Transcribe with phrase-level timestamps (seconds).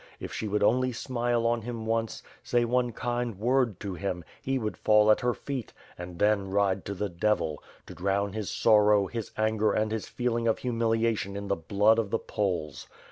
[0.19, 4.57] If she would only smile on him once, say one kind word to him, he
[4.57, 9.05] would fall at her feet— and then ride to the devil; to drown his sorrow,
[9.05, 12.87] his anger and his feeling of humiliation in the blood of the Poles.